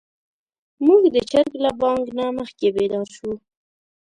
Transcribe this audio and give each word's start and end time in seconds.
موږ 0.85 1.03
د 1.15 1.17
چرګ 1.31 1.51
له 1.63 1.71
بانګ 1.79 2.03
نه 2.17 2.25
مخکې 2.39 2.67
بيدار 2.75 3.07
شوو. 3.15 3.33